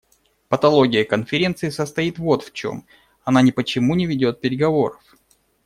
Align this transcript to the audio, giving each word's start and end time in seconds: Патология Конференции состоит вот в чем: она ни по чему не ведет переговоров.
Патология 0.49 1.05
Конференции 1.05 1.69
состоит 1.69 2.17
вот 2.17 2.41
в 2.43 2.53
чем: 2.53 2.87
она 3.23 3.43
ни 3.43 3.51
по 3.51 3.63
чему 3.63 3.93
не 3.93 4.07
ведет 4.07 4.41
переговоров. 4.41 4.99